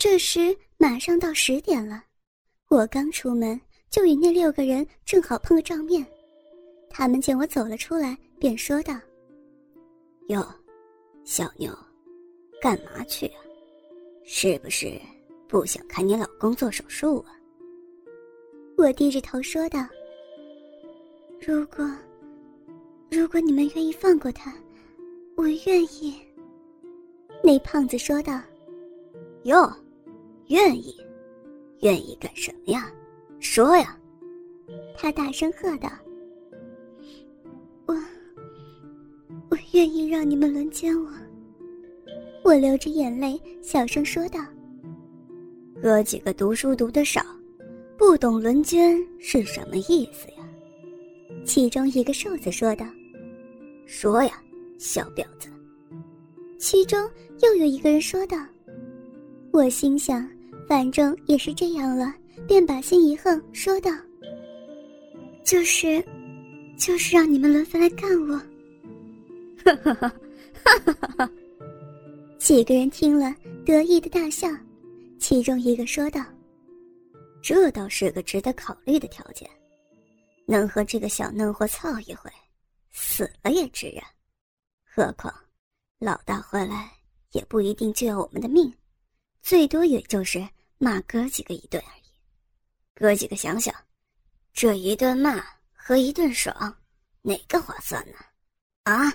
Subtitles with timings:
[0.00, 2.02] 这时马上到十点了，
[2.70, 3.60] 我刚出门
[3.90, 6.04] 就与那六个人正好碰个照面。
[6.88, 8.94] 他们见我走了出来，便说道
[10.28, 10.42] ：“哟，
[11.22, 11.70] 小妞，
[12.62, 13.44] 干嘛去啊？
[14.24, 14.98] 是不是
[15.46, 17.36] 不想看你老公做手术啊？”
[18.78, 19.86] 我低着头说道
[21.46, 21.86] ：“如果，
[23.10, 24.50] 如果你们愿意放过他，
[25.36, 26.18] 我愿意。”
[27.44, 28.40] 那胖子说道
[29.44, 29.70] ：“哟。”
[30.50, 30.94] 愿意，
[31.80, 32.90] 愿意干什么呀？
[33.38, 33.96] 说呀！
[34.96, 35.88] 他大声喝道
[37.86, 37.94] ：“我，
[39.48, 41.08] 我愿意让你们轮奸我。”
[42.42, 44.40] 我流着眼泪，小声说道
[45.80, 47.24] ：“哥几个读书读得少，
[47.96, 50.44] 不懂轮奸是什么意思呀？”
[51.46, 52.84] 其中一个瘦子说道
[53.86, 54.42] ：“说呀，
[54.78, 55.48] 小婊子。”
[56.58, 57.08] 其中
[57.40, 58.36] 又有一个人说道
[59.52, 60.28] ：“我心想。”
[60.70, 62.14] 反正也是这样了，
[62.46, 63.90] 便把心一横，说道
[65.44, 66.00] ：“就是，
[66.78, 68.36] 就是让你们轮番来干我。
[69.66, 70.12] ”哈哈哈，
[70.62, 71.30] 哈哈哈！
[72.38, 73.34] 几个人听了，
[73.66, 74.48] 得意的大笑。
[75.18, 76.24] 其中一个说道
[77.42, 79.50] ：“这倒是个值得考虑的条件，
[80.46, 82.30] 能和这个小嫩货操一回，
[82.92, 84.06] 死了也值啊。
[84.84, 85.34] 何况，
[85.98, 86.92] 老大回来
[87.32, 88.72] 也不一定就要我们的命，
[89.42, 90.40] 最多也就是……”
[90.82, 92.02] 骂哥几个一顿而已，
[92.94, 93.74] 哥几个想想，
[94.54, 96.74] 这一顿骂和一顿爽，
[97.20, 98.16] 哪个划算呢？
[98.84, 99.12] 啊！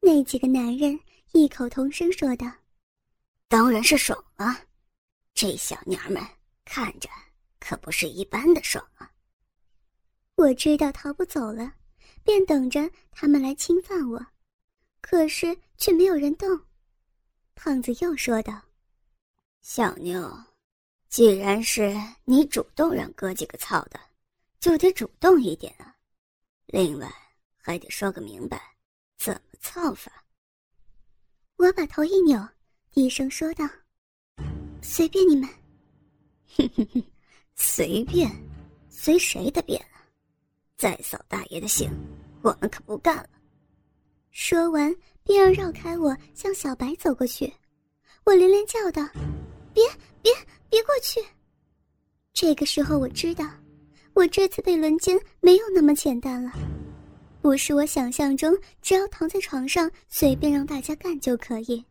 [0.00, 0.98] 那几个男人
[1.30, 2.50] 异口同声说道
[3.46, 4.60] ：“当然是爽啊！
[5.34, 6.20] 这小娘们
[6.64, 7.08] 看着
[7.60, 9.08] 可不是一般的爽啊！”
[10.34, 11.72] 我知道逃不走了，
[12.24, 14.26] 便等着他们来侵犯我，
[15.00, 16.60] 可是却没有人动。
[17.54, 18.60] 胖子又说道。
[19.66, 20.30] 小妞，
[21.08, 23.98] 既然是你主动让哥几个操的，
[24.60, 25.96] 就得主动一点啊。
[26.66, 27.10] 另外，
[27.56, 28.60] 还得说个明白，
[29.16, 30.12] 怎么操法。
[31.56, 32.46] 我把头一扭，
[32.90, 33.66] 低声说道
[34.84, 35.48] ：“随便你们。”
[36.58, 37.02] 哼哼哼，
[37.54, 38.30] 随便，
[38.90, 40.04] 随谁的便啊？
[40.76, 41.90] 再扫大爷的兴，
[42.42, 43.30] 我们可不干了。
[44.30, 47.50] 说完，便要绕开我，向小白走过去。
[48.24, 49.02] 我连连叫道。
[49.74, 49.84] 别
[50.22, 50.32] 别
[50.70, 51.20] 别过去！
[52.32, 53.44] 这个时候我知道，
[54.14, 56.52] 我这次被轮奸没有那么简单了，
[57.42, 61.84] 不是我想象中只要躺在床上随便让大家干就可以，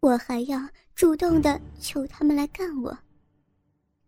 [0.00, 0.60] 我还要
[0.94, 2.96] 主动的求他们来干我。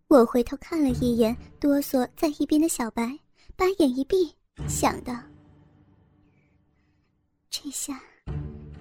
[0.09, 3.19] 我回头看了一眼哆嗦在一边的小白，
[3.57, 4.35] 把眼一闭，
[4.69, 5.15] 想到：
[7.49, 8.01] 这下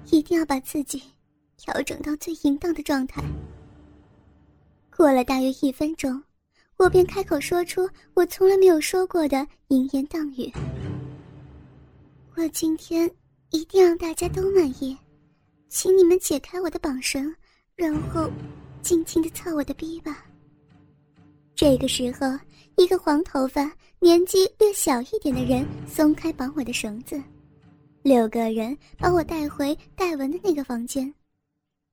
[0.10, 1.02] 一定要把自己
[1.58, 3.24] 调整到最淫荡的状态。
[5.02, 6.22] 过了大约一分钟，
[6.78, 10.54] 我便开口说出我从来没有说过的淫言荡语。
[12.36, 13.10] 我今天
[13.50, 14.96] 一定让大家都满意，
[15.70, 17.34] 请你们解开我的绑绳，
[17.76, 18.30] 然后
[18.84, 20.24] 尽情的操我的逼吧。
[21.56, 22.38] 这个时候，
[22.78, 27.20] 一个黄头发、年纪略小一点的人松开绑我的绳子，
[28.04, 31.12] 六个人把我带回戴文的那个房间，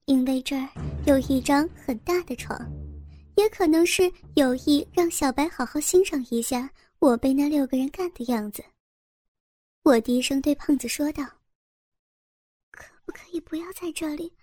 [0.04, 0.68] 因为这儿
[1.06, 2.54] 有一张很大的床。
[3.38, 6.68] 也可能是有意让小白好好欣赏一下
[6.98, 8.64] 我被那六个人干的样子。
[9.84, 11.24] 我低声对胖子说道
[12.72, 14.34] ：“可不可以不要在这里？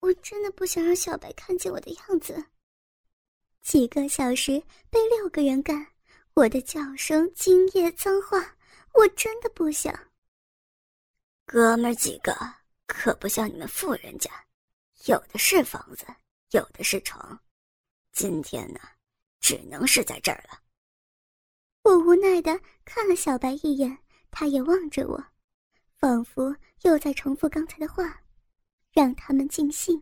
[0.00, 2.44] 我真的不想让小白看见我的样子。
[3.62, 5.86] 几个小时被六个人干，
[6.34, 8.58] 我的叫声、精液、脏话，
[8.92, 9.98] 我真的不想。
[11.46, 12.36] 哥们几个
[12.86, 14.30] 可不像你们富人家，
[15.06, 16.04] 有的是房子，
[16.50, 17.40] 有的是床。”
[18.12, 18.80] 今天呢，
[19.40, 20.60] 只能是在这儿了。
[21.82, 23.98] 我无奈的看了小白一眼，
[24.30, 25.24] 他也望着我，
[25.96, 28.22] 仿佛又在重复刚才的话，
[28.92, 30.00] 让他们尽兴。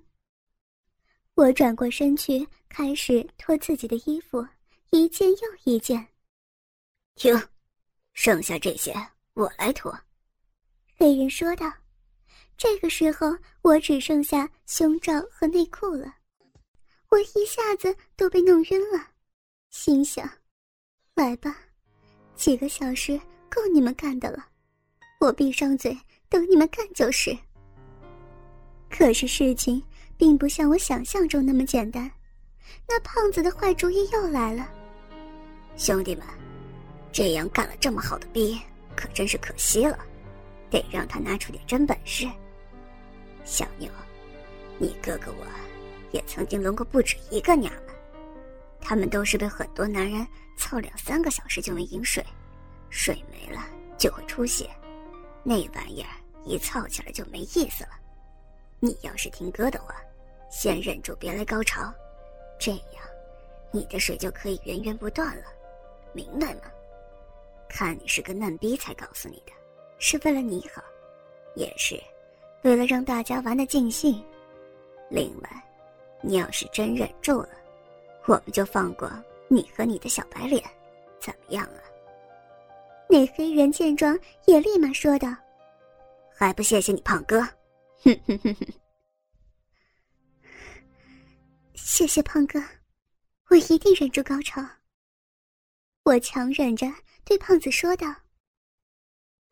[1.34, 4.46] 我转过身去，开始脱自己的衣服，
[4.90, 6.06] 一件又一件。
[7.14, 7.34] 停，
[8.12, 8.92] 剩下这些
[9.34, 9.96] 我来脱。
[10.96, 11.72] 黑人说道。
[12.58, 16.19] 这个时候，我只剩下胸罩和内裤了。
[17.10, 19.08] 我一下子都被弄晕了，
[19.70, 20.30] 心想
[21.14, 21.56] ：“来吧，
[22.36, 24.46] 几个小时够你们干的了，
[25.18, 25.96] 我闭上嘴
[26.28, 27.36] 等你们干就是。”
[28.88, 29.82] 可是事情
[30.16, 32.10] 并不像我想象中那么简单，
[32.88, 34.68] 那胖子的坏主意又来了。
[35.76, 36.24] 兄弟们，
[37.10, 38.60] 这样干了这么好的逼，
[38.96, 39.98] 可真是可惜了，
[40.70, 42.28] 得让他拿出点真本事。
[43.44, 43.90] 小妞，
[44.78, 45.69] 你哥哥我。
[46.12, 47.94] 也曾经轮过不止一个娘们，
[48.80, 50.26] 他们都是被很多男人
[50.56, 52.24] 操两三个小时就能饮水，
[52.88, 53.64] 水没了
[53.98, 54.68] 就会出血，
[55.42, 56.10] 那玩意儿
[56.44, 57.90] 一操起来就没意思了。
[58.78, 59.94] 你要是听哥的话，
[60.50, 61.92] 先忍住别来高潮，
[62.58, 62.80] 这样
[63.70, 65.44] 你的水就可以源源不断了，
[66.12, 66.62] 明白吗？
[67.68, 69.52] 看你是个嫩逼才告诉你的，
[69.98, 70.82] 是为了你好，
[71.54, 72.02] 也是
[72.62, 74.20] 为了让大家玩的尽兴。
[75.08, 75.64] 另外，
[76.22, 77.50] 你要是真忍住了，
[78.26, 79.10] 我们就放过
[79.48, 80.62] 你和你的小白脸，
[81.18, 81.80] 怎么样啊？
[83.08, 85.34] 那黑人见状也立马说道
[86.32, 87.40] ：“还不谢谢你胖哥！”
[88.04, 88.66] 哼哼哼哼。
[91.74, 92.62] 谢谢胖哥，
[93.48, 94.64] 我一定忍住高潮。
[96.04, 96.86] 我强忍着
[97.24, 98.06] 对胖子说道：“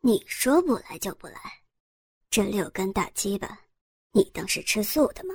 [0.00, 1.40] 你说不来就不来，
[2.30, 3.58] 这六根大鸡巴，
[4.12, 5.34] 你当是吃素的吗？”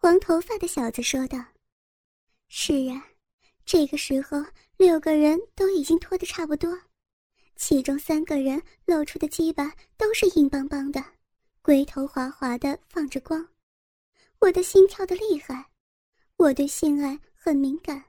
[0.00, 1.44] 黄头发的小子说道
[2.46, 3.04] ：“是啊，
[3.66, 4.38] 这个时候
[4.76, 6.72] 六个人都已经脱得差不多，
[7.56, 11.04] 其中三个人露出的鸡巴都是硬邦邦的，
[11.62, 13.44] 龟头滑滑的放着光。
[14.38, 15.68] 我的心跳的厉害，
[16.36, 18.04] 我对性爱很敏感，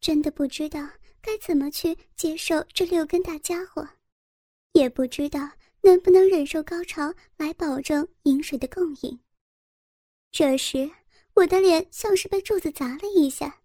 [0.00, 0.90] 真的不知道
[1.20, 3.88] 该怎么去接受这六根大家伙，
[4.72, 5.48] 也不知道
[5.82, 9.20] 能不能忍受高潮来保证饮水的供应。
[10.32, 10.90] 这时。”
[11.34, 13.62] 我的脸像是被柱子砸了一下，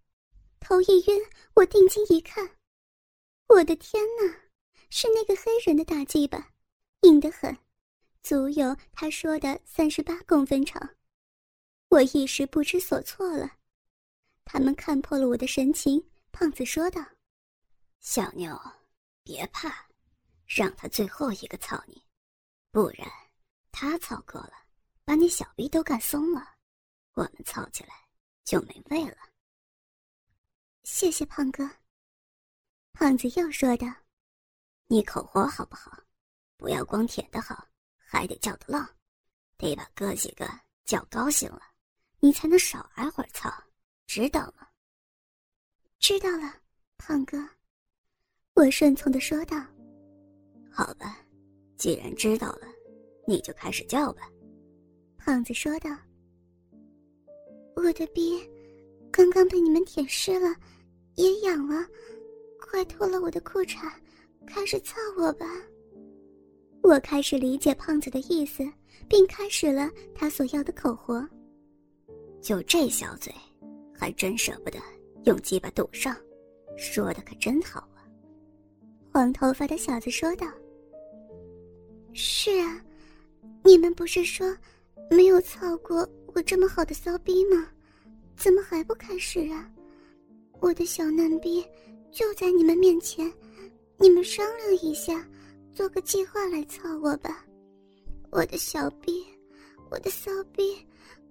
[0.59, 1.21] 头一晕。
[1.55, 2.57] 我定睛一看，
[3.47, 4.41] 我的天哪，
[4.89, 6.53] 是那个黑人的大鸡巴，
[7.01, 7.57] 硬得很，
[8.23, 10.95] 足有他说的三十八公分长。
[11.89, 13.51] 我一时不知所措了。
[14.45, 17.03] 他们看破了我的神情，胖子说道
[17.99, 18.57] ：“小妞，
[19.23, 19.87] 别怕，
[20.45, 22.01] 让他最后一个操你，
[22.71, 23.07] 不然
[23.71, 24.53] 他操够了，
[25.03, 26.55] 把你小逼都干松了。”
[27.17, 27.95] 我们操起来
[28.43, 29.17] 就没味了。
[30.83, 31.67] 谢谢胖哥。
[32.93, 33.87] 胖子又说道
[34.85, 35.99] ：“你口活好不好？
[36.57, 37.67] 不要光舔的好，
[37.97, 38.87] 还得叫的浪，
[39.57, 40.47] 得把哥几个
[40.85, 41.61] 叫高兴了，
[42.19, 43.51] 你才能少挨会儿操，
[44.05, 44.67] 知道吗？”
[45.97, 46.53] 知道了，
[46.97, 47.37] 胖哥。
[48.53, 49.57] 我顺从的说道
[50.71, 51.17] ：“好吧，
[51.79, 52.67] 既然知道了，
[53.25, 54.29] 你就开始叫吧。”
[55.17, 55.89] 胖子说道。
[57.77, 58.41] 我的逼
[59.11, 60.55] 刚刚被你们舔湿了，
[61.15, 61.85] 也痒了，
[62.59, 63.87] 快脱了我的裤衩，
[64.47, 65.45] 开始操我吧。
[66.81, 68.67] 我开始理解胖子的意思，
[69.07, 71.23] 并开始了他所要的口活。
[72.41, 73.31] 就这小嘴，
[73.93, 74.79] 还真舍不得
[75.25, 76.17] 用鸡巴堵上，
[76.77, 78.01] 说的可真好啊。
[79.13, 80.47] 黄头发的小子说道
[82.11, 82.81] ：“是啊，
[83.63, 84.57] 你们不是说
[85.09, 87.67] 没有操过？”我这么好的骚逼吗？
[88.35, 89.67] 怎么还不开始啊？
[90.59, 91.65] 我的小嫩逼
[92.11, 93.31] 就在你们面前，
[93.97, 95.27] 你们商量一下，
[95.73, 97.43] 做个计划来操我吧。
[98.29, 99.23] 我的小逼，
[99.89, 100.77] 我的骚逼，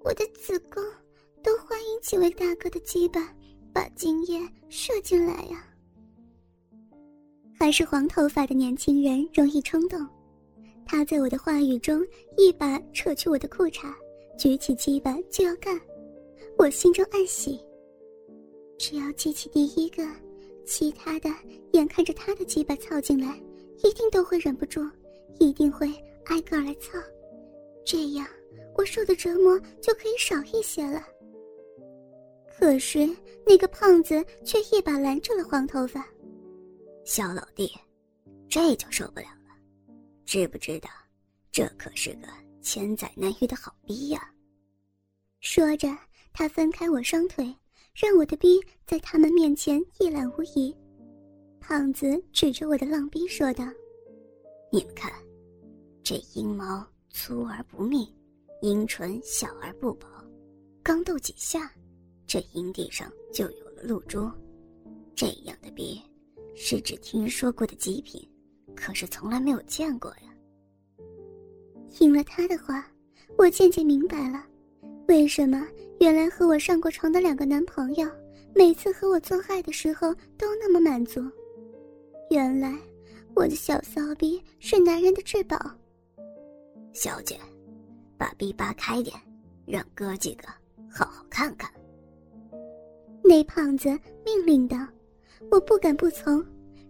[0.01, 0.83] 我的子宫，
[1.43, 3.33] 都欢迎几位大哥的鸡巴
[3.73, 5.65] 把精液射进来呀。
[7.59, 10.05] 还是黄头发的年轻人容易冲动，
[10.87, 12.07] 他在我的话语中
[12.37, 13.93] 一把扯去我的裤衩。
[14.39, 15.81] 举起鸡巴就要干，
[16.59, 17.59] 我心中暗喜。
[18.79, 20.07] 只要记起第一个，
[20.67, 21.31] 其他的
[21.73, 23.41] 眼看着他的鸡巴操进来，
[23.83, 24.87] 一定都会忍不住，
[25.39, 25.91] 一定会
[26.27, 26.99] 挨个来操，
[27.83, 28.27] 这样
[28.77, 31.03] 我受的折磨就可以少一些了。
[32.59, 33.09] 可是
[33.47, 36.07] 那个胖子却一把拦住了黄头发，
[37.05, 37.71] 小老弟，
[38.51, 39.27] 这就受不了，
[40.27, 40.91] 知不知道？
[41.51, 42.29] 这可是个。
[42.61, 44.29] 千载难遇的好逼呀！
[45.39, 45.87] 说着，
[46.33, 47.55] 他分开我双腿，
[47.95, 50.77] 让我的逼在他们面前一览无遗。
[51.61, 53.65] 胖子指着我的浪逼说道
[54.73, 55.13] ：“你们看，
[56.03, 58.13] 这阴毛粗而不密，
[58.63, 60.09] 阴唇小而不薄，
[60.83, 61.73] 刚斗几下，
[62.27, 64.29] 这阴蒂上就有了露珠。
[65.15, 66.03] 这样的逼，
[66.57, 68.29] 是只听说过的极品，
[68.77, 70.33] 可是从来没有见过呀。”
[71.91, 72.87] 听了他的话，
[73.39, 74.45] 我渐渐明白了，
[75.09, 75.67] 为什么
[75.99, 78.07] 原来和我上过床的两个男朋友，
[78.55, 81.21] 每次和我做爱的时候都那么满足。
[82.31, 82.77] 原来
[83.35, 85.59] 我的小骚逼是男人的至宝。
[86.93, 87.39] 小姐，
[88.19, 89.17] 把逼扒开点，
[89.67, 90.49] 让哥几个
[90.91, 91.71] 好好看看。
[93.23, 93.89] 那胖子
[94.25, 94.77] 命令道
[95.51, 96.45] ：“我不敢不从，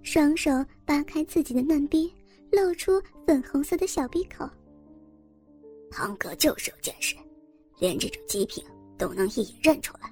[0.07, 0.53] 双手
[0.85, 2.11] 扒开自己的嫩逼，
[2.53, 4.49] 露出粉红色的小逼口。”
[5.91, 7.17] 堂哥就是有见识，
[7.81, 8.65] 连这种极品
[8.97, 10.09] 都能一眼认出来。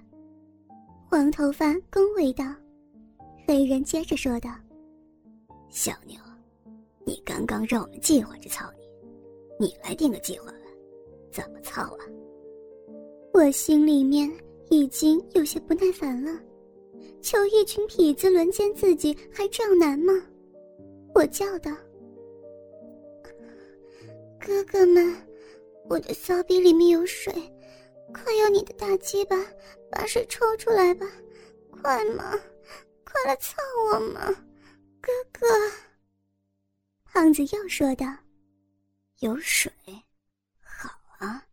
[1.09, 2.45] 黄头发恭维道。
[3.47, 4.51] 黑人接着说道
[5.71, 6.19] ：“小妞，
[7.07, 8.69] 你刚刚让我们计划着操
[9.61, 10.59] 你，你来定个计划吧，
[11.31, 12.05] 怎么操啊？”
[13.33, 14.29] 我心里面
[14.71, 16.41] 已经有些不耐烦了，
[17.25, 20.12] 求一群痞子轮奸自己还这样难吗？
[21.14, 21.71] 我叫道
[24.38, 25.16] ：“哥哥们，
[25.88, 27.33] 我的骚逼里面有水，
[28.12, 29.37] 快用你的大鸡巴
[29.90, 31.07] 把水抽出来吧，
[31.71, 32.38] 快嘛！”
[33.04, 33.57] 快来操
[33.90, 34.26] 我嘛，
[35.00, 35.47] 哥哥！
[37.04, 38.04] 胖子又说道
[39.21, 39.73] ：“有水，
[40.61, 40.90] 好
[41.21, 41.47] 啊，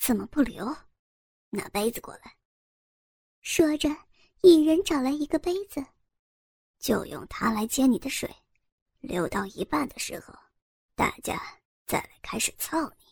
[0.00, 0.74] 怎么不流？
[1.50, 2.32] 拿杯子过来。”
[3.42, 3.88] 说着，
[4.42, 5.84] 一人找来一个杯子，
[6.80, 8.28] 就用它来接你的水。
[8.98, 10.34] 流到一半的时候，
[10.96, 11.40] 大家
[11.86, 13.04] 再来开始操你。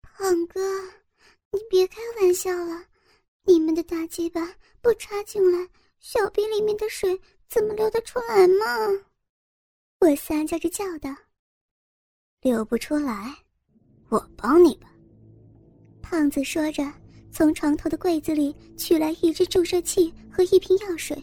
[0.00, 0.60] 胖哥，
[1.50, 2.86] 你别开玩笑了，
[3.42, 5.68] 你们的大鸡巴不插进来。
[5.98, 9.04] 小臂里面的水怎么流得出来嘛？
[9.98, 11.14] 我撒娇着叫道
[12.42, 13.44] ：“流不出来，
[14.08, 14.88] 我帮你吧。”
[16.02, 16.82] 胖子说着，
[17.32, 21.16] 从床头的柜子里取来一支注射器和一瓶药水。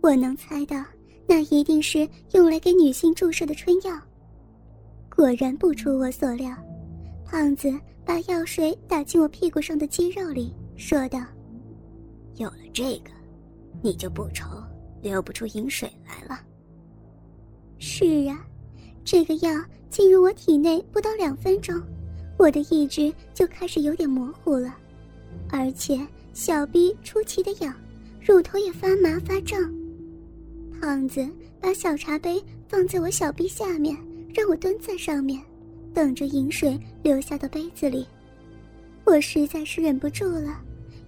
[0.00, 0.82] 我能猜到，
[1.28, 3.92] 那一定是用来给女性注射的春药。
[5.14, 6.56] 果然不出我所料，
[7.26, 7.70] 胖子
[8.02, 11.20] 把药水打进我屁股上的肌肉里，说道
[12.36, 13.10] ：“有了这个。”
[13.82, 14.46] 你就不愁
[15.00, 16.40] 流不出饮水来了。
[17.78, 18.44] 是啊，
[19.04, 19.50] 这个药
[19.90, 21.78] 进入我体内不到两分钟，
[22.38, 24.74] 我的意志就开始有点模糊了，
[25.50, 25.98] 而且
[26.32, 27.74] 小臂出奇的痒，
[28.20, 29.60] 乳头也发麻发胀。
[30.80, 31.28] 胖子
[31.60, 33.96] 把小茶杯放在我小臂下面，
[34.34, 35.42] 让我蹲在上面，
[35.92, 38.06] 等着饮水流下到杯子里。
[39.04, 40.60] 我实在是忍不住了，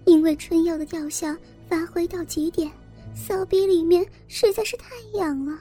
[0.06, 1.34] 因为春药的药效。
[1.68, 2.70] 发挥到极点，
[3.14, 5.58] 骚逼里面实在是太痒了。